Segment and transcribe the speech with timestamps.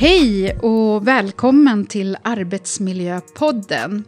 [0.00, 4.04] Hej och välkommen till Arbetsmiljöpodden.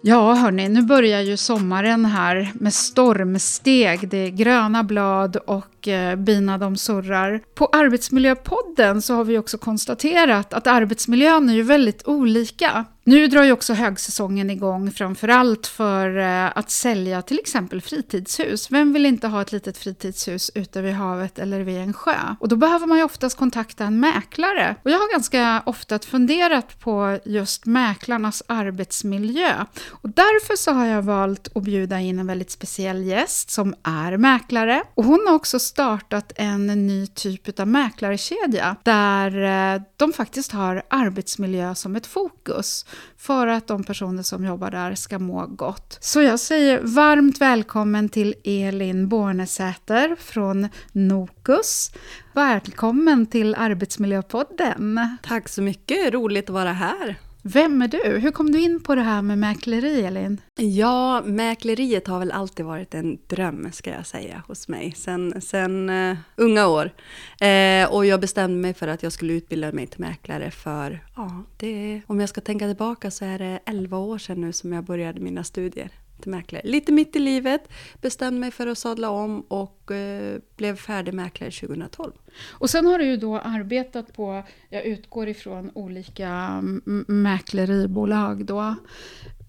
[0.00, 4.08] Ja, hörni, nu börjar ju sommaren här med stormsteg.
[4.08, 7.40] Det är gröna blad och eh, bina de surrar.
[7.54, 12.84] På Arbetsmiljöpodden så har vi också konstaterat att arbetsmiljön är ju väldigt olika.
[13.08, 18.70] Nu drar ju också högsäsongen igång, framförallt för eh, att sälja till exempel fritidshus.
[18.70, 22.16] Vem vill inte ha ett litet fritidshus ute vid havet eller vid en sjö?
[22.40, 24.76] Och då behöver man ju oftast kontakta en mäklare.
[24.82, 29.64] Och jag har ganska ofta funderat på just mäklarnas arbetsmiljö.
[29.88, 34.16] Och därför så har jag valt att bjuda in en väldigt speciell gäst som är
[34.16, 34.82] mäklare.
[34.94, 39.42] Och hon har också startat en ny typ av mäklarkedja där
[39.74, 44.94] eh, de faktiskt har arbetsmiljö som ett fokus för att de personer som jobbar där
[44.94, 45.98] ska må gott.
[46.00, 51.92] Så jag säger varmt välkommen till Elin Bornesäter från Nokus.
[52.32, 55.16] Välkommen till Arbetsmiljöpodden.
[55.22, 57.25] Tack så mycket, roligt att vara här.
[57.48, 58.18] Vem är du?
[58.18, 60.40] Hur kom du in på det här med mäkleri, Elin?
[60.56, 65.90] Ja, mäkleriet har väl alltid varit en dröm, ska jag säga, hos mig, sen, sen
[65.90, 66.84] uh, unga år.
[66.84, 71.42] Uh, och jag bestämde mig för att jag skulle utbilda mig till mäklare för, ja,
[71.56, 74.84] det, om jag ska tänka tillbaka så är det 11 år sedan nu som jag
[74.84, 76.62] började mina studier till mäklare.
[76.64, 77.68] Lite mitt i livet,
[78.00, 82.12] bestämde mig för att sadla om och eh, blev färdig mäklare 2012.
[82.50, 88.74] Och sen har du ju då arbetat på, jag utgår ifrån olika mm, mäkleribolag då.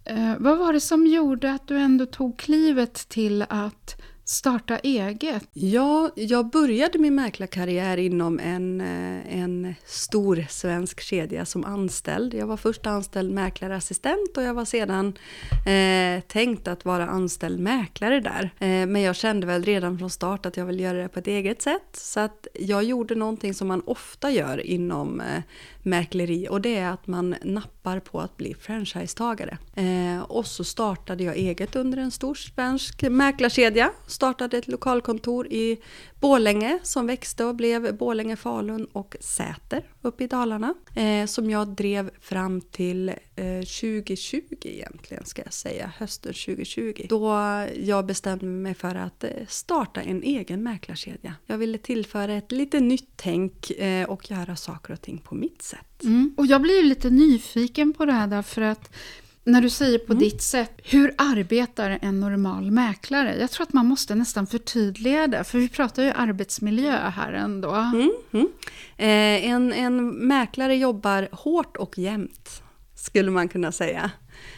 [0.05, 5.43] Eh, vad var det som gjorde att du ändå tog klivet till att starta eget?
[5.53, 12.33] Ja, jag började min mäklarkarriär inom en, eh, en stor svensk kedja som anställd.
[12.33, 15.13] Jag var först anställd mäklarassistent och jag var sedan
[15.67, 18.51] eh, tänkt att vara anställd mäklare där.
[18.59, 21.27] Eh, men jag kände väl redan från start att jag vill göra det på ett
[21.27, 21.89] eget sätt.
[21.93, 25.43] Så att jag gjorde någonting som man ofta gör inom eh,
[25.83, 29.57] mäkleri och det är att man nappar på att bli franchisetagare.
[29.75, 33.91] Eh, och så startade jag eget under en stor svensk mäklarkedja.
[34.17, 35.77] Startade ett lokalkontor i
[36.19, 40.73] Bålänge som växte och blev Bålänge, Falun och Säter uppe i Dalarna.
[40.95, 43.15] Eh, som jag drev fram till eh,
[43.59, 47.05] 2020 egentligen ska jag säga, hösten 2020.
[47.09, 47.29] Då
[47.75, 51.33] jag bestämde mig för att eh, starta en egen mäklarkedja.
[51.45, 55.61] Jag ville tillföra ett lite nytt tänk eh, och göra saker och ting på mitt
[55.61, 56.03] sätt.
[56.03, 56.33] Mm.
[56.37, 58.91] Och jag blir lite nyfiken på det här därför att
[59.47, 60.23] när du säger på mm.
[60.23, 63.37] ditt sätt, hur arbetar en normal mäklare?
[63.39, 67.71] Jag tror att man måste nästan förtydliga det, för vi pratar ju arbetsmiljö här ändå.
[67.71, 68.47] Mm, mm.
[68.97, 72.63] Eh, en, en mäklare jobbar hårt och jämnt,
[72.95, 74.11] skulle man kunna säga.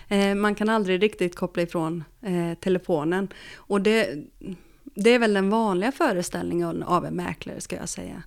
[0.07, 3.27] Eh, man kan aldrig riktigt koppla ifrån eh, telefonen.
[3.55, 4.15] Och det,
[4.83, 8.23] det är väl den vanliga föreställningen av en mäklare, ska jag säga.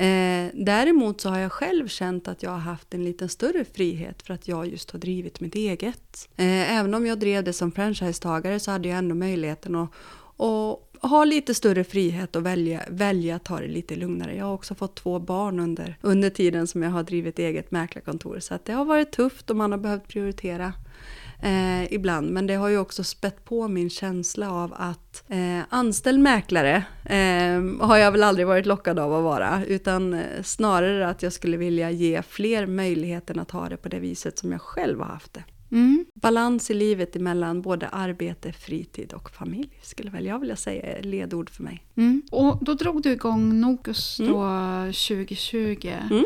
[0.00, 4.22] Eh, däremot så har jag själv känt att jag har haft en lite större frihet
[4.22, 6.28] för att jag just har drivit mitt eget.
[6.36, 9.90] Eh, även om jag drev det som franchisetagare så hade jag ändå möjligheten att,
[10.36, 14.36] att ha lite större frihet och välja, välja att ta det lite lugnare.
[14.36, 18.38] Jag har också fått två barn under, under tiden som jag har drivit eget mäklarkontor
[18.40, 20.72] så att det har varit tufft och man har behövt prioritera
[21.42, 22.30] eh, ibland.
[22.30, 27.86] Men det har ju också spett på min känsla av att eh, anställd mäklare eh,
[27.86, 29.64] har jag väl aldrig varit lockad av att vara.
[29.64, 33.98] Utan eh, snarare att jag skulle vilja ge fler möjligheten att ha det på det
[33.98, 35.44] viset som jag själv har haft det.
[35.72, 36.04] Mm.
[36.14, 41.02] Balans i livet emellan både arbete, fritid och familj skulle väl jag vilja säga är
[41.02, 41.84] ledord för mig.
[41.96, 42.22] Mm.
[42.30, 44.92] Och då drog du igång Nokus då mm.
[44.92, 45.92] 2020.
[46.10, 46.24] Mm.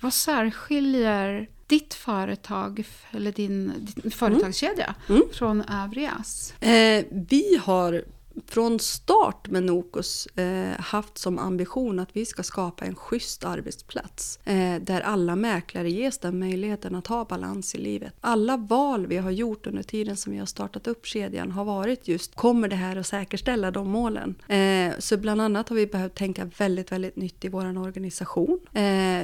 [0.00, 5.20] Vad särskiljer ditt företag, eller din, din företagskedja, mm.
[5.20, 5.34] mm.
[5.34, 6.54] från övrigas?
[6.60, 8.04] Eh, vi har
[8.46, 14.38] från start med Nokus eh, haft som ambition att vi ska skapa en schysst arbetsplats
[14.44, 18.14] eh, där alla mäklare ges den möjligheten att ha balans i livet.
[18.20, 22.08] Alla val vi har gjort under tiden som vi har startat upp kedjan har varit
[22.08, 24.34] just kommer det här att säkerställa de målen?
[24.48, 28.58] Eh, så bland annat har vi behövt tänka väldigt, väldigt nytt i vår organisation.
[28.72, 28.82] Eh,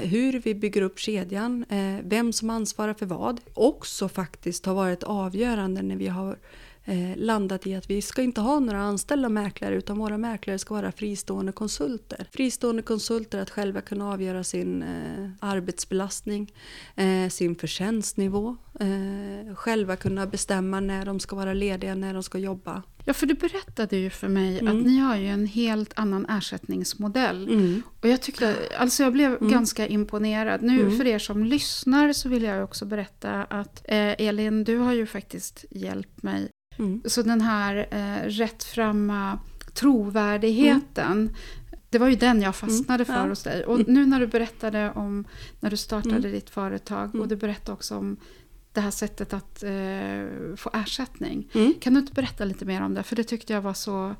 [0.09, 3.41] hur vi bygger upp kedjan, eh, vem som ansvarar för vad.
[3.55, 6.39] Också faktiskt har varit avgörande när vi har
[6.89, 10.75] eh, landat i att vi ska inte ha några anställda mäklare utan våra mäklare ska
[10.75, 12.29] vara fristående konsulter.
[12.33, 16.53] Fristående konsulter att själva kunna avgöra sin eh, arbetsbelastning,
[16.97, 22.39] eh, sin förtjänstnivå, eh, själva kunna bestämma när de ska vara lediga, när de ska
[22.39, 22.83] jobba.
[23.05, 24.77] Ja, för du berättade ju för mig mm.
[24.77, 27.49] att ni har ju en helt annan ersättningsmodell.
[27.49, 27.83] Mm.
[28.01, 29.51] Och jag tyckte, alltså jag blev mm.
[29.51, 30.63] ganska imponerad.
[30.63, 30.97] Nu mm.
[30.97, 35.07] för er som lyssnar så vill jag också berätta att eh, Elin, du har ju
[35.07, 37.03] faktiskt hjälpt mig Mm.
[37.05, 39.39] Så den här eh, rättframma
[39.75, 41.35] trovärdigheten, mm.
[41.91, 43.29] det var ju den jag fastnade Mm, för ja.
[43.29, 43.65] hos dig.
[43.65, 45.25] Och nu när du berättade om
[45.61, 46.33] när du startade Mm.
[46.33, 47.29] ditt företag och Mm.
[47.29, 48.17] du berättade också om
[48.73, 51.49] det här sättet att eh, få ersättning.
[51.55, 51.75] Mm.
[51.81, 53.03] Kan du inte berätta lite mer om det?
[53.03, 54.15] För det tyckte jag var så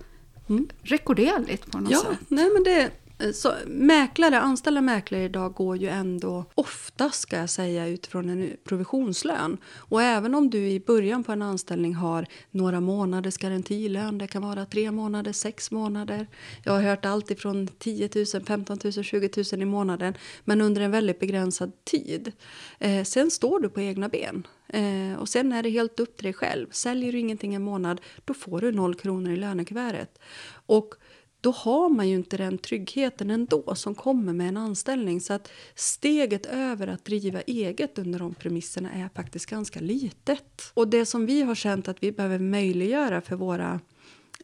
[0.49, 0.69] Mm.
[0.83, 2.19] rekorderligt på något Ja, sätt.
[2.29, 2.91] nej men det...
[3.35, 9.59] Så, mäklare, anställda mäklare idag går ju ändå ofta ska jag säga utifrån en provisionslön.
[9.77, 14.43] Och även om du i början på en anställning har några månaders garantilön, det kan
[14.43, 16.27] vara tre månader, sex månader.
[16.65, 20.15] Jag har hört allt ifrån 10 000, 15 000, 20 000 i månaden.
[20.45, 22.33] Men under en väldigt begränsad tid.
[22.79, 24.47] Eh, sen står du på egna ben.
[24.69, 26.67] Eh, och sen är det helt upp till dig själv.
[26.71, 30.19] Säljer du ingenting en månad, då får du noll kronor i lönekuvertet.
[30.67, 30.95] Och
[31.41, 35.21] då har man ju inte den tryggheten ändå som kommer med en anställning.
[35.21, 40.71] Så att steget över att driva eget under de premisserna är faktiskt ganska litet.
[40.75, 43.81] Och det som vi har känt att vi behöver möjliggöra för våra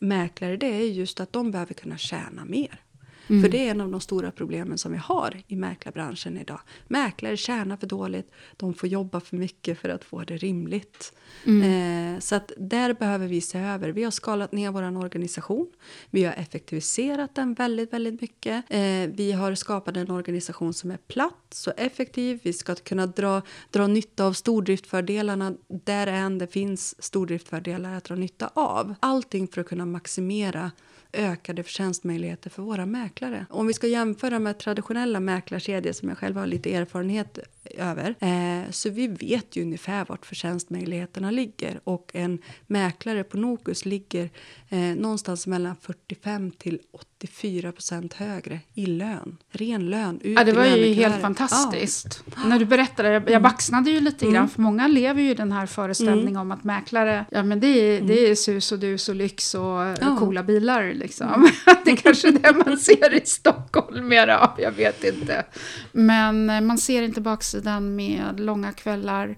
[0.00, 2.83] mäklare det är just att de behöver kunna tjäna mer.
[3.26, 6.60] För det är en av de stora problemen som vi har i mäklarbranschen idag.
[6.88, 11.12] Mäklare tjänar för dåligt, de får jobba för mycket för att få det rimligt.
[11.46, 13.88] Eh, så att där behöver vi se över.
[13.88, 15.66] Vi har skalat ner vår organisation.
[16.10, 18.64] Vi har effektiviserat den väldigt, väldigt mycket.
[18.68, 18.80] Eh,
[19.14, 22.40] vi har skapat en organisation som är platt, så effektiv.
[22.42, 28.14] Vi ska kunna dra, dra nytta av stordriftfördelarna där än det finns stordriftfördelar att dra
[28.14, 28.94] nytta av.
[29.00, 30.70] Allting för att kunna maximera
[31.14, 33.46] ökade förtjänstmöjligheter för våra mäklare.
[33.50, 38.70] Om vi ska jämföra med traditionella mäklarkedjor som jag själv har lite erfarenhet över eh,
[38.70, 44.30] så vi vet ju ungefär vart förtjänstmöjligheterna ligger och en mäklare på Nokus ligger
[44.68, 46.80] eh, någonstans mellan 45 till
[47.24, 49.36] 84 procent högre i lön.
[49.50, 50.20] Ren lön.
[50.22, 52.24] Ut Ja, det var ju helt fantastiskt.
[52.46, 55.52] När du berättade, jag, jag baxnade ju lite grann, för många lever ju i den
[55.52, 59.14] här föreställningen om att mäklare, ja men det är, det är sus och dus och
[59.14, 59.62] lyx och
[60.00, 60.16] Ja.
[60.18, 61.48] coola bilar liksom.
[61.84, 65.44] det är kanske det man ser i Stockholm mer av, jag vet inte.
[65.92, 69.36] Men eh, man ser inte baksidan med långa kvällar,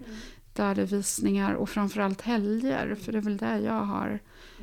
[0.53, 4.21] där det är visningar och framförallt helger, för det är väl det jag har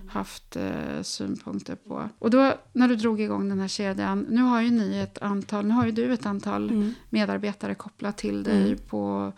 [0.07, 2.09] haft eh, synpunkter på.
[2.19, 5.65] Och då när du drog igång den här kedjan, nu har ju ni ett antal,
[5.65, 6.93] nu har ju du ett antal Mm.
[7.09, 8.77] medarbetare kopplat till dig Mm.
[8.89, 9.31] på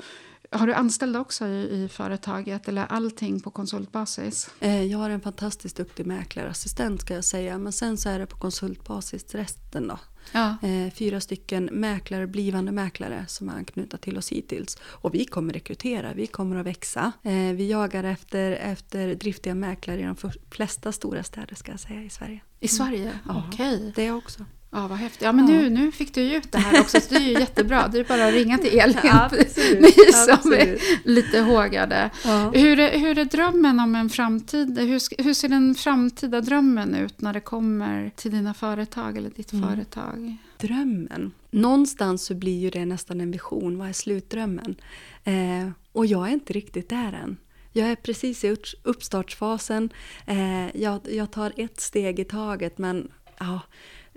[0.58, 4.50] har du anställda också i, i företaget eller allting på konsultbasis?
[4.60, 7.58] Eh, Jag har en fantastiskt duktig mäklarassistent ska jag säga.
[7.58, 10.00] Men sen så är det på konsultbasis resten då.
[10.32, 10.56] Ja.
[10.62, 14.78] Eh, fyra stycken mäklare, blivande mäklare som är anknutna till oss hittills.
[14.82, 17.12] Och vi kommer rekrytera, vi kommer att växa.
[17.24, 20.16] Eh, vi jagar efter, efter driftiga mäklare i de
[20.52, 22.40] flesta stora städer ska jag säga i Sverige.
[22.60, 23.20] I Sverige?
[23.28, 23.44] Ja.
[23.48, 23.94] Okej.
[23.96, 24.46] Det också.
[24.76, 25.22] Ja, vad häftigt.
[25.22, 25.62] Ja, men Ja.
[25.62, 27.88] Nu, nu fick du ju ut det här också, så det är ju jättebra.
[27.88, 29.82] Det är bara att ringa till Elin, Absolut.
[29.82, 30.60] ni som Absolut.
[30.62, 30.80] är
[31.10, 32.10] lite hågade.
[32.26, 32.52] Ja.
[32.56, 34.80] Hur, är, hur är drömmen om en framtid?
[34.80, 39.54] Hur, hur ser den framtida drömmen ut när det kommer till dina företag eller ditt
[39.54, 39.70] Mm.
[39.70, 40.38] företag?
[40.58, 41.32] Drömmen.
[41.52, 43.78] Någonstans så blir ju det nästan en vision.
[43.78, 44.76] Vad är slutdrömmen?
[45.24, 47.38] Eh, och jag är inte riktigt där än.
[47.72, 49.90] Jag är precis i upp- uppstartsfasen.
[50.26, 53.60] Eh, jag, jag tar ett steg i taget men ja,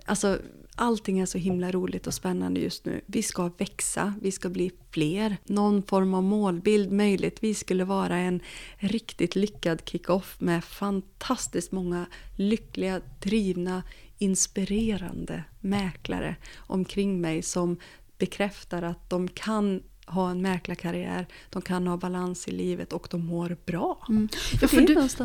[0.05, 0.39] alltså
[0.75, 3.01] allting är så himla roligt och spännande just nu.
[3.07, 5.37] Vi ska växa, vi ska bli fler.
[5.45, 8.41] Någon form av målbild möjligtvis skulle vara en
[8.77, 12.07] riktigt lyckad kick-off med fantastiskt många
[12.37, 13.83] lyckliga, drivna,
[14.19, 17.77] inspirerande mäklare omkring mig som
[18.19, 23.27] bekräftar att de kan ha en mäklarkarriär, de kan ha balans i livet och de
[23.27, 24.07] mår bra.
[24.09, 24.29] Mm.
[24.29, 24.81] För Ja, för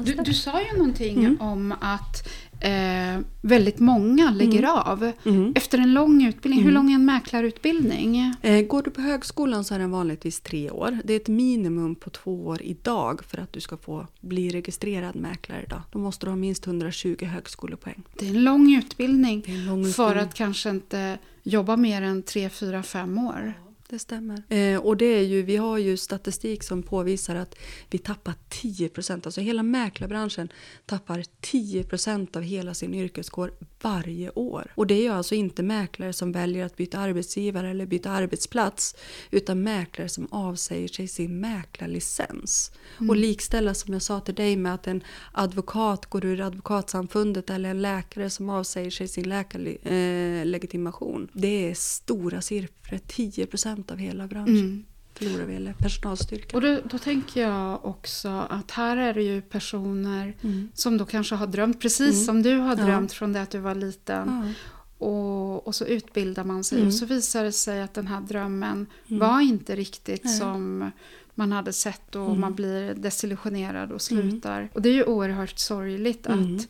[0.05, 1.41] du, du, du sa ju någonting Mm.
[1.41, 2.27] om att
[2.61, 5.53] eh, väldigt många lägger av Mm.
[5.55, 6.63] efter en lång utbildning.
[6.63, 6.73] Hur Mm.
[6.83, 8.33] lång är en mäklarutbildning?
[8.41, 10.97] Eh, Går du på högskolan så är den vanligtvis tre år.
[11.03, 15.15] Det är ett minimum på två år idag för att du ska få bli registrerad
[15.15, 15.81] mäklare idag.
[15.91, 18.03] Då måste du ha minst 120 högskolepoäng.
[18.19, 20.23] Det är en lång utbildning en lång för utbildning.
[20.29, 23.53] att kanske inte jobba mer än tre, fyra, fem år.
[23.93, 24.43] Det stämmer.
[24.49, 27.55] Eh, och det är ju, vi har ju statistik som påvisar att
[27.89, 30.49] vi tappar 10%, alltså hela mäklarbranschen
[30.85, 34.73] tappar 10% av hela sin yrkeskår varje år.
[34.75, 38.95] Och det är ju alltså inte mäklare som väljer att byta arbetsgivare eller byta arbetsplats,
[39.31, 42.71] utan mäklare som avsäger sig sin mäklarlicens.
[43.09, 47.69] Och likställa som jag sa till dig med att en advokat går ur advokatsamfundet eller
[47.69, 51.29] en läkare som avsäger sig sin läkarlegitimation.
[51.33, 52.41] Det är stora
[52.97, 53.45] siffror,
[53.77, 54.85] 10% av hela branschen Mm.
[55.13, 56.57] förlorar vi, eller personalstyrka.
[56.57, 60.69] Och då, då tänker jag också att här är det ju personer Mm.
[60.73, 62.25] som då kanske har drömt precis Mm.
[62.25, 62.85] som du har Ja.
[62.85, 64.27] drömt från det att du var liten.
[64.27, 64.53] Ja.
[65.05, 66.87] Och, och så utbildar man sig Mm.
[66.87, 69.19] och så visar det sig att den här drömmen Mm.
[69.19, 70.37] var inte riktigt Nej.
[70.39, 70.91] som
[71.35, 72.39] man hade sett och Mm.
[72.39, 74.69] man blir desillusionerad och slutar.
[74.73, 76.55] Och det är ju oerhört sorgligt Mm.
[76.55, 76.67] att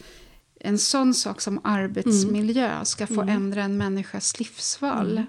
[0.60, 5.24] en sån sak som arbetsmiljö ska få ändra en människas livsval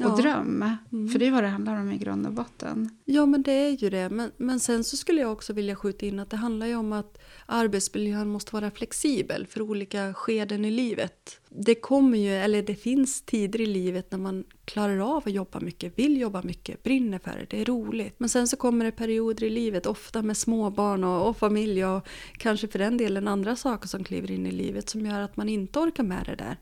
[0.00, 0.16] och Ja.
[0.16, 0.64] dröm.
[1.12, 2.90] För det är vad det handlar om i grund och botten.
[3.04, 4.10] Ja, men det är ju det.
[4.10, 6.92] Men, men sen så skulle jag också vilja skjuta in att det handlar ju om
[6.92, 11.40] att arbetsmiljön måste vara flexibel för olika skeden i livet.
[11.48, 15.60] Det kommer ju, eller det finns tider i livet när man klarar av att jobba
[15.60, 18.14] mycket, vill jobba mycket, brinner för det, det är roligt.
[18.18, 22.08] Men sen så kommer det perioder i livet, ofta med småbarn och, och familj och
[22.36, 25.48] kanske för den delen andra saker som kliver in i livet som gör att man
[25.48, 26.56] inte orkar med det där.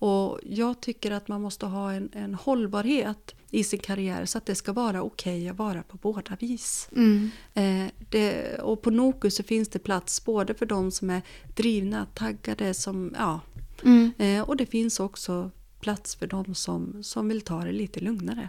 [0.00, 4.46] Och jag tycker att man måste ha en, en hållbarhet i sin karriär så att
[4.46, 6.88] det ska vara okej att vara på båda vis.
[7.54, 11.22] Eh, det, och på Noku så finns det plats både för de som är
[11.56, 13.40] drivna, taggade, som, ja.
[14.18, 18.48] Eh, och det finns också plats för de som, som vill ta det lite lugnare.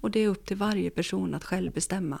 [0.00, 2.18] Och det är upp till varje person att själv bestämma.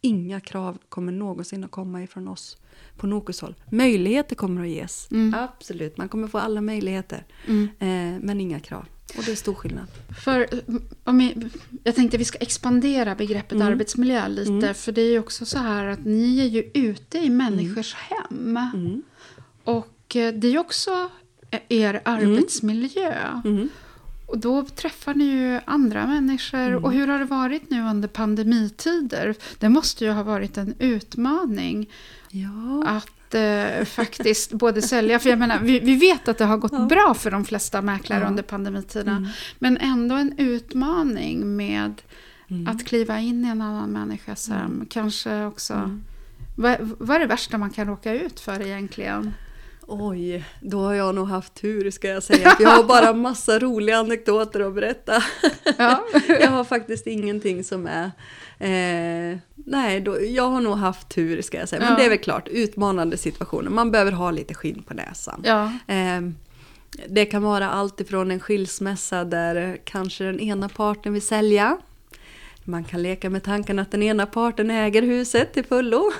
[0.00, 2.56] Inga krav kommer någonsin att komma ifrån oss
[2.96, 3.54] på Nokus håll.
[3.70, 5.08] Möjligheter kommer att ges.
[5.34, 7.26] Absolut, man kommer få alla möjligheter.
[7.78, 7.86] Eh,
[8.20, 8.84] men inga krav.
[9.18, 9.86] Och det är stor skillnad.
[10.24, 10.46] För
[11.04, 11.50] om vi,
[11.84, 13.66] jag tänkte vi ska expandera begreppet Mm.
[13.66, 14.74] arbetsmiljö lite.
[14.74, 18.56] För det är ju också så här att ni är ju ute i människors hem.
[18.56, 19.02] Mm.
[19.64, 21.10] Och eh, det är ju också
[21.68, 23.40] er arbetsmiljö.
[23.44, 23.68] Mm.
[24.26, 26.58] Och då träffar ni ju andra människor.
[26.58, 26.84] Mm.
[26.84, 29.34] Och hur har det varit nu under pandemitider?
[29.58, 31.90] Det måste ju ha varit en utmaning
[32.30, 32.84] Ja.
[32.86, 36.88] att eh, faktiskt både sälja, för jag menar, vi, vi vet att det har gått
[36.88, 38.26] bra för de flesta mäklare Ja.
[38.28, 39.28] under pandemitiden,
[39.58, 42.02] men ändå en utmaning med
[42.48, 42.66] Mm.
[42.68, 44.86] att kliva in i en annan människas hem.
[44.90, 46.02] Kanske också, Mm.
[46.56, 49.34] vad, vad är det värsta man kan råka ut för egentligen?
[49.86, 52.56] Oj, då har jag nog haft tur ska jag säga.
[52.60, 55.22] Jag har bara massa roliga anekdoter att berätta.
[55.78, 56.04] Ja.
[56.28, 58.04] Jag har faktiskt ingenting som är...
[58.58, 61.80] Eh, nej, då, jag har nog haft tur ska jag säga.
[61.80, 61.96] Men Ja.
[61.98, 63.70] det är väl klart, utmanande situationer.
[63.70, 65.42] Man behöver ha lite skinn på näsan.
[65.44, 65.64] Ja.
[65.94, 66.20] Eh,
[67.08, 71.76] det kan vara allt ifrån en skilsmässa där kanske den ena parten vill sälja.
[72.66, 75.98] Man kan leka med tanken att den ena parten äger huset till fullo.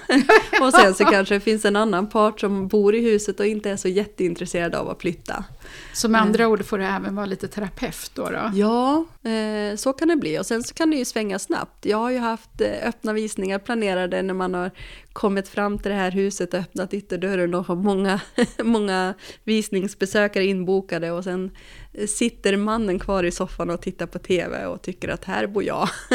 [0.63, 3.71] och sen så kanske det finns en annan part som bor i huset och inte
[3.71, 5.45] är så jätteintresserad av att flytta.
[5.92, 8.30] Så med andra ord får det även vara lite terapeut då?
[8.30, 8.50] då.
[8.54, 10.38] Ja, eh, så kan det bli.
[10.38, 11.87] Och sen så kan det ju svänga snabbt.
[11.87, 14.71] Jag har ju haft eh, öppna visningar planerade när man har
[15.12, 18.21] kommit fram till det här huset och öppnat ytterdörren och har många,
[18.62, 21.50] många visningsbesökare inbokade och sen
[21.92, 25.62] eh, sitter mannen kvar i soffan och tittar på TV och tycker att här bor
[25.62, 25.88] jag.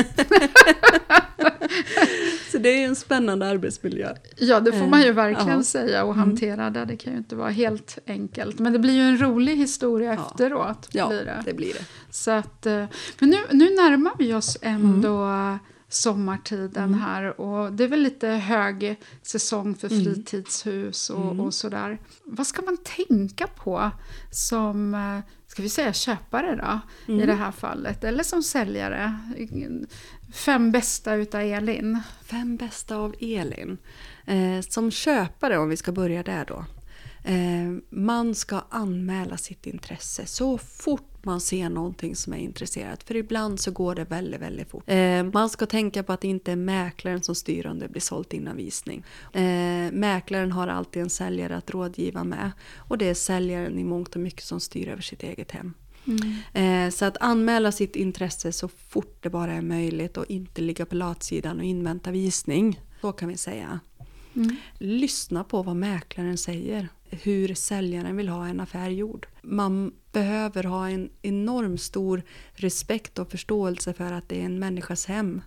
[2.51, 4.13] så det är en spännande arbetsmiljö.
[4.37, 5.53] Ja, det får man ju Eh, verkligen ja.
[5.53, 5.63] Mm.
[5.63, 6.85] säga och hantera det.
[6.85, 8.59] Det kan ju inte vara helt enkelt.
[8.59, 10.25] Men det blir ju en rolig historia Ja.
[10.31, 10.87] efteråt.
[10.91, 11.41] Ja, Blir det.
[11.45, 11.85] det blir det.
[12.09, 12.85] Så att, eh,
[13.19, 15.59] men nu, nu närmar vi oss ändå Mm.
[15.89, 20.03] Sommartiden här och det är väl lite hög säsong för Mm.
[20.03, 21.97] fritidshus och, och sådär.
[22.23, 22.77] Vad ska man
[23.07, 23.91] tänka på
[24.31, 26.79] som, eh, ska vi säga köpare då,
[27.13, 27.23] Mm.
[27.23, 29.19] i det här fallet, eller som säljare?
[30.33, 31.99] Fem bästa utav Elin.
[32.23, 33.77] Fem bästa av Elin.
[34.25, 36.65] Eh, som köpare, om vi ska börja där då.
[37.23, 43.03] Eh, man ska anmäla sitt intresse så fort man ser någonting som är intresserat.
[43.03, 44.83] För ibland så går det väldigt, väldigt fort.
[44.87, 48.01] Eh, man ska tänka på att det inte är mäklaren som styr om det blir
[48.01, 49.03] sålt innan visning.
[49.33, 52.51] Eh, mäklaren har alltid en säljare att rådgiva med.
[52.75, 55.73] Och det är säljaren i mångt och mycket som styr över sitt eget hem.
[56.53, 60.85] Eh, så att anmäla sitt intresse så fort det bara är möjligt och inte ligga
[60.85, 62.81] på latsidan och invänta visning.
[63.01, 63.79] Så kan vi säga.
[64.35, 64.55] Mm.
[64.77, 66.87] Lyssna på vad mäklaren säger.
[67.09, 69.27] Hur säljaren vill ha en affär gjord.
[69.41, 72.21] Man behöver ha en enorm stor
[72.53, 75.41] respekt och förståelse för att det är en människas hem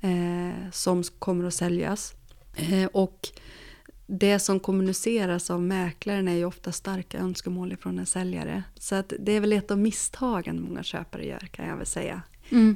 [0.00, 2.14] eh, som kommer att säljas.
[2.56, 3.28] Eh, och
[4.06, 8.62] det som kommuniceras av mäklaren är ju ofta starka önskemål från en säljare.
[8.74, 12.22] Så att det är väl ett av misstagen många köpare gör kan jag väl säga.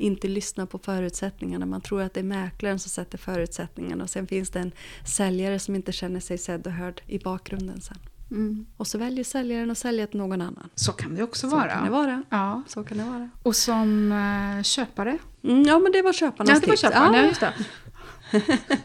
[0.01, 1.67] Inte lyssna på förutsättningarna.
[1.67, 4.73] Man tror att det är mäklaren som sätter förutsättningarna och sen finns det en
[5.07, 7.97] säljare som inte känner sig sedd och hörd i bakgrunden sen.
[8.31, 8.67] Mm.
[8.77, 10.69] Och så väljer säljaren att sälja till någon annan.
[10.75, 11.69] Så kan det också Så vara.
[11.71, 12.23] kan det vara.
[12.31, 12.63] Ja.
[12.69, 13.31] Så kan det vara.
[13.43, 15.19] Och som eh, köpare?
[15.43, 16.81] Mm, ja men det var köparnas Ja, det var tips.
[16.83, 17.15] köparen.
[17.15, 17.33] Ja.
[17.41, 17.65] Ja.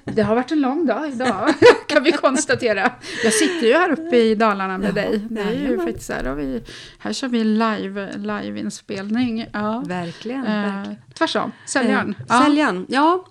[0.05, 0.21] Det.
[0.23, 1.53] Har varit en lång dag idag,
[1.87, 2.91] kan vi konstatera.
[3.23, 5.21] Jag sitter ju här uppe i Dalarna med Ja, dig.
[5.29, 6.63] Det är ju faktiskt här, har vi,
[6.99, 9.47] här kör vi live, liveinspelning.
[9.53, 9.83] Ja.
[9.87, 10.45] Verkligen.
[10.45, 10.97] Eh, verkligen.
[11.13, 12.15] tvärtom, säljaren.
[12.29, 13.25] Eh, Säljaren, ja.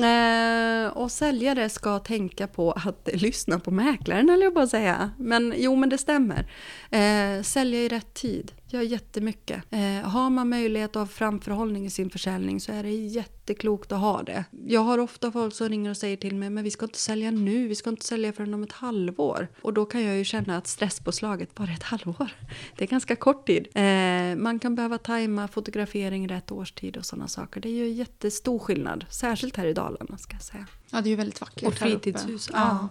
[0.00, 5.10] Eh, och säljare ska tänka på att lyssna på mäklaren, eller jag bara säga.
[5.18, 6.46] Men jo, men det stämmer.
[6.90, 9.62] Eh, sälja i rätt tid gör jättemycket.
[9.70, 14.00] Eh, har man möjlighet att ha framförhållning i sin försäljning så är det jätteklokt att
[14.00, 14.44] ha det.
[14.66, 17.30] Jag har ofta folk som ringer och säger till mig men vi ska inte sälja
[17.30, 19.48] nu, vi ska inte sälja förrän om ett halvår.
[19.62, 22.30] Och då kan jag ju känna att stresspåslaget bara är ett halvår.
[22.76, 23.68] Det är ganska kort tid.
[23.74, 27.60] Eh, man kan behöva tajma fotografering rätt årstid och sådana saker.
[27.60, 30.66] Det gör jättestor skillnad, särskilt här i Dalarna ska jag säga.
[30.90, 32.50] Ja, det är ju väldigt vackert Och fritidshus.
[32.52, 32.88] Ja.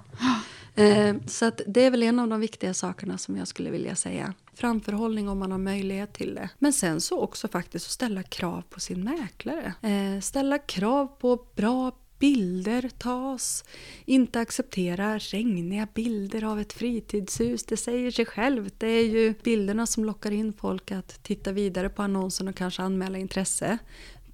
[0.75, 3.96] Eh, så att det är väl en av de viktiga sakerna som jag skulle vilja
[3.96, 4.34] säga.
[4.53, 6.50] Framförhållning om man har möjlighet till det.
[6.60, 9.74] Men sen så också faktiskt att ställa krav på sin mäklare.
[9.82, 13.63] Eh, ställa krav på bra bilder tas.
[14.05, 17.63] Inte acceptera regniga bilder av ett fritidshus.
[17.63, 18.74] Det säger sig självt.
[18.77, 22.82] Det är ju bilderna som lockar in folk att titta vidare på annonsen och kanske
[22.82, 23.77] anmäla intresse.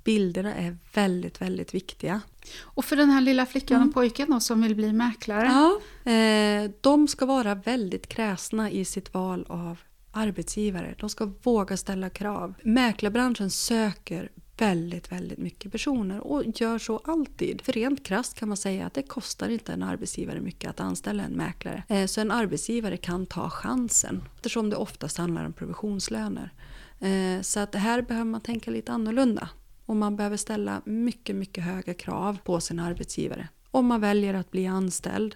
[0.04, 2.22] Bilderna är väldigt, väldigt viktiga.
[2.62, 3.94] Och för den här lilla flickan och mm.
[3.94, 5.46] pojken då, som vill bli mäklare?
[5.46, 9.78] Ja, eh, de ska vara väldigt kräsna i sitt val av
[10.12, 10.96] arbetsgivare.
[11.00, 12.54] De ska våga ställa krav.
[12.64, 17.62] Mäklarbranschen söker väldigt, väldigt mycket personer och gör så alltid.
[17.62, 21.24] För rent krasst kan man säga att det kostar inte en arbetsgivare mycket att anställa
[21.24, 21.84] en mäklare.
[21.88, 26.54] Eh, så en arbetsgivare kan ta chansen eftersom det oftast handlar om provisionslöner.
[27.00, 29.50] Eh, så att här behöver man tänka lite annorlunda
[29.92, 33.48] och man behöver ställa mycket, mycket höga krav på sin arbetsgivare.
[33.72, 35.36] Om man väljer att bli anställd.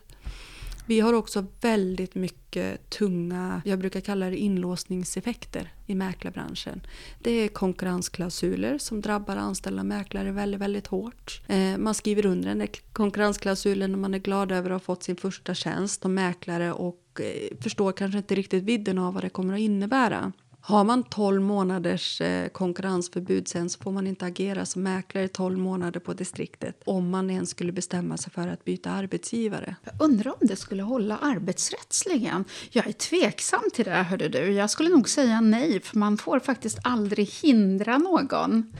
[0.86, 6.82] Vi har också väldigt mycket tunga, jag brukar kalla det inlåsningseffekter i mäklarbranschen.
[7.20, 11.42] Det är konkurrensklausuler som drabbar anställda mäklare väldigt, väldigt hårt.
[11.48, 15.16] Eh, man skriver under den konkurrensklausulen när man är glad över att ha fått sin
[15.16, 19.54] första tjänst som mäklare och eh, förstår kanske inte riktigt vidden av vad det kommer
[19.54, 20.32] att innebära.
[20.68, 25.58] Har man 12 månaders eh, konkurrensförbud sen så får man inte agera som mäklare 12
[25.58, 29.76] månader på distriktet om man ens skulle bestämma sig för att byta arbetsgivare.
[29.84, 32.46] Jag undrar om det skulle hålla arbetsrättsligen.
[32.72, 34.52] Jag är tveksam till det, hörde du.
[34.52, 38.74] Jag skulle nog säga nej, för man får faktiskt aldrig hindra någon.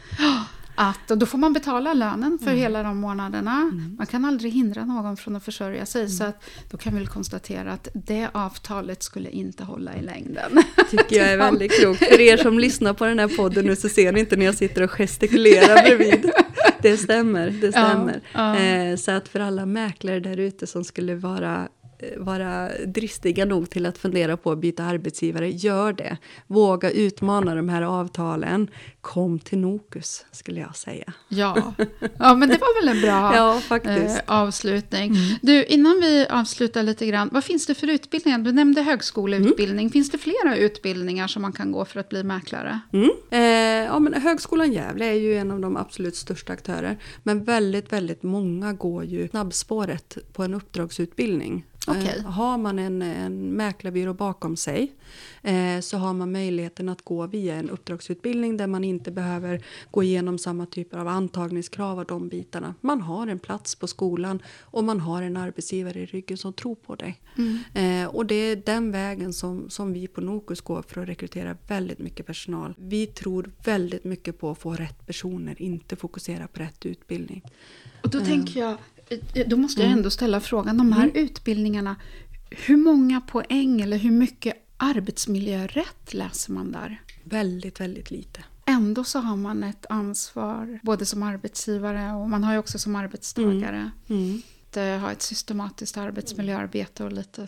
[0.76, 2.60] Att, och då får man betala lönen för mm.
[2.60, 3.52] hela de månaderna.
[3.52, 3.96] Mm.
[3.98, 6.02] Man kan aldrig hindra någon från att försörja sig.
[6.02, 6.12] Mm.
[6.12, 10.64] Så att, då kan vi väl konstatera att det avtalet skulle inte hålla i längden.
[10.92, 12.00] tycker jag är väldigt klokt.
[12.00, 14.56] För er som lyssnar på den här podden nu så ser ni inte när jag
[14.56, 16.32] sitter och gestikulerar bredvid.
[16.82, 18.22] Det stämmer, det stämmer.
[18.34, 18.64] Ja, ja.
[18.64, 21.68] Eh, så att för alla mäklare där ute som skulle vara
[22.18, 26.18] vara dristiga nog till att fundera på att byta arbetsgivare, gör det.
[26.48, 28.68] Våga utmana de här avtalen.
[29.02, 31.14] Kom till Nokus, skulle jag säga.
[31.30, 31.74] Ja,
[32.20, 33.36] ja men det var väl en bra
[33.70, 35.12] ja, eh, avslutning.
[35.12, 35.36] Mm.
[35.42, 38.40] Du, innan vi avslutar lite grann, vad finns det för utbildningar?
[38.40, 39.86] Du nämnde högskoleutbildning.
[39.86, 39.92] Mm.
[39.92, 42.80] Finns det flera utbildningar som man kan gå för att bli mäklare?
[42.94, 43.10] Mm.
[43.32, 46.98] Eh, ja, men Högskolan Gävle är ju en av de absolut största aktörer.
[47.24, 51.66] Men väldigt, väldigt många går ju snabbspåret på en uppdragsutbildning.
[51.88, 52.18] Okay.
[52.18, 54.96] Eh, har man en, en mäklarbyrå bakom sig
[55.42, 60.04] eh, så har man möjligheten att gå via en uppdragsutbildning där man inte behöver gå
[60.04, 62.76] igenom samma typer av antagningskrav och de bitarna.
[62.82, 66.76] Man har en plats på skolan och man har en arbetsgivare i ryggen som tror
[66.76, 67.22] på dig.
[67.38, 67.60] Mm.
[67.74, 71.58] Eh, och det är den vägen som, som vi på Nokus går för att rekrytera
[71.68, 72.74] väldigt mycket personal.
[72.78, 77.44] Vi tror väldigt mycket på att få rätt personer, inte fokusera på rätt utbildning.
[78.04, 78.95] Och då tänker jag, Eh,
[79.46, 79.98] då måste jag mm.
[79.98, 81.16] ändå ställa frågan, de här mm.
[81.16, 81.96] utbildningarna,
[82.50, 87.02] hur många poäng eller hur mycket arbetsmiljörätt läser man där?
[87.24, 88.44] Väldigt, väldigt lite.
[88.66, 92.96] Ändå så har man ett ansvar, både som arbetsgivare och man har ju också som
[92.96, 93.92] arbetstagare.
[94.08, 94.42] Mm.
[94.78, 94.96] Mm.
[94.96, 97.48] Att ha ett systematiskt arbetsmiljöarbete och lite,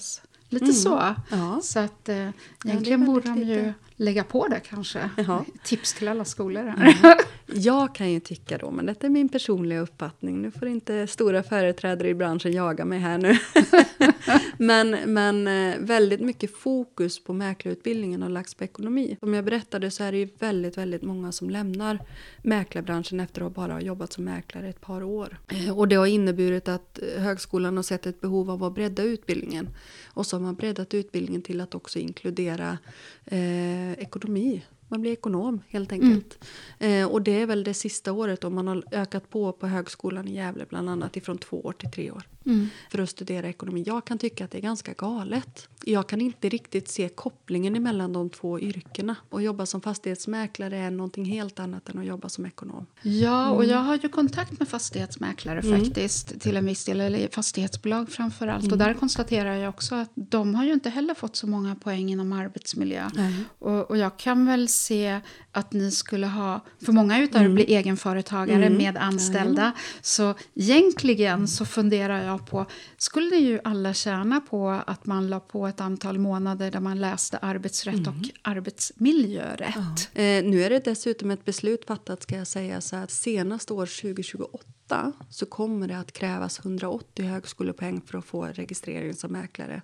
[0.50, 0.76] lite mm.
[0.76, 1.16] så.
[1.32, 1.60] Ja.
[1.64, 2.30] Så att eh,
[2.66, 5.10] egentligen ja, borde de ju lägga på det kanske.
[5.18, 5.46] Jaha.
[5.64, 6.74] Tips till alla skolor.
[6.78, 6.94] Mm.
[7.54, 10.42] Jag kan ju tycka då, men detta är min personliga uppfattning.
[10.42, 13.38] Nu får inte stora företrädare i branschen jaga mig här nu.
[14.58, 19.18] men, men eh, väldigt mycket fokus på mäklarutbildningen har lagts på ekonomi.
[19.20, 22.00] Som jag berättade så är det ju väldigt, väldigt många som lämnar
[22.42, 25.38] mäklarbranschen efter att bara ha jobbat som mäklare ett par år.
[25.48, 29.70] Eh, och det har inneburit att högskolan har sett ett behov av att bredda utbildningen.
[30.08, 32.78] Och så har man breddat utbildningen till att också inkludera
[33.26, 36.46] eh, ekonomi man blir ekonom helt enkelt.
[36.80, 37.04] Mm.
[37.04, 40.28] Eh, och det är väl det sista året om man har ökat på på högskolan
[40.28, 42.24] i Gävle bland annat ifrån två år till tre år.
[42.48, 42.70] Mm.
[42.92, 43.84] För att studera ekonomi.
[43.86, 45.70] Jag kan tycka att det är ganska galet.
[45.86, 49.16] Jag kan inte riktigt se kopplingen mellan de två yrkena.
[49.30, 52.86] Att jobba som fastighetsmäklare är någonting helt annat än att jobba som ekonom.
[53.02, 53.76] Ja, och mm.
[53.76, 55.80] jag har ju kontakt med fastighetsmäklare mm.
[55.80, 58.66] faktiskt till en viss del, eller fastighetsbolag framför allt.
[58.66, 58.88] Och mm.
[58.88, 62.34] där konstaterar jag också att de har ju inte heller fått så många poäng inom
[62.34, 63.10] arbetsmiljö.
[63.60, 65.22] Och, och jag kan väl se
[65.58, 67.56] att ni skulle ha, för många utav er Mm.
[67.56, 69.72] blir egenföretagare med anställda.
[70.02, 72.66] Så egentligen så funderar jag på,
[72.98, 77.38] skulle ju alla tjäna på att man la på ett antal månader där man läste
[77.38, 80.10] arbetsrätt och arbetsmiljörätt?
[80.14, 83.86] Eh, nu är det dessutom ett beslut fattat ska jag säga så att senast år
[83.86, 84.77] 2028
[85.30, 89.82] så kommer det att krävas 180 högskolepoäng för att få registrering som mäklare.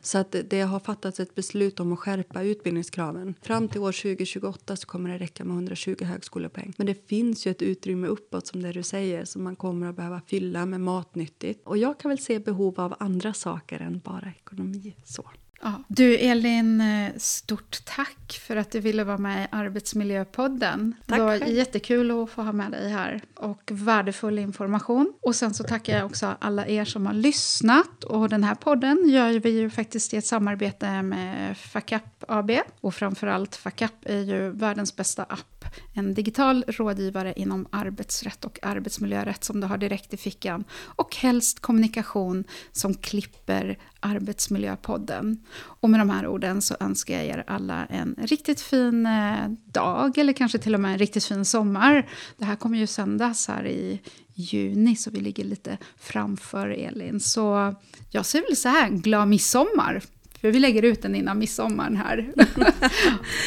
[0.00, 3.34] Så att det- det har fattats ett beslut om att skärpa utbildningskraven.
[3.42, 6.72] Fram till år 2028 så kommer det räcka med 120 högskolepoäng.
[6.76, 9.96] Men det finns ju ett utrymme uppåt som det du säger som man kommer att
[9.96, 11.66] behöva fylla med matnyttigt.
[11.66, 14.96] Och jag kan väl se behov av andra saker än bara ekonomi.
[15.04, 15.30] Så.
[15.62, 15.82] Ja.
[15.88, 20.94] Du Elin, eh, stort tack för att du ville vara med i Arbetsmiljöpodden.
[21.06, 21.54] Tack det var själv.
[21.54, 25.12] jättekul att få ha med dig här och värdefull information.
[25.20, 28.04] Och sen så tackar jag också alla er som har lyssnat.
[28.04, 32.50] Och den här podden gör vi ju faktiskt i ett samarbete med Facap AB.
[32.80, 35.61] Och framförallt Facap är ju världens bästa app.
[35.92, 40.64] En digital rådgivare inom arbetsrätt och arbetsmiljörätt som du har direkt i fickan.
[40.72, 45.38] Och helst kommunikation som klipper Arbetsmiljöpodden.
[45.54, 50.18] Och med de här orden så önskar jag er alla en riktigt fin eh, dag
[50.18, 52.08] eller kanske till och med en riktigt fin sommar.
[52.38, 54.00] Det här kommer ju sändas här i
[54.34, 57.20] juni så vi ligger lite framför Elin.
[57.20, 57.74] Så
[58.10, 60.02] jag säger väl så här, glad midsommar!
[60.40, 62.32] För vi lägger ut den innan midsommar här.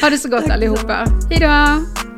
[0.00, 1.06] ha det så gott allihopa.
[1.30, 2.15] Hej då!